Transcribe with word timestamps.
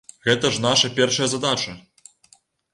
Гэта 0.27 0.49
ж 0.55 0.63
наша 0.65 0.91
першая 0.97 1.29
задача! 1.35 1.77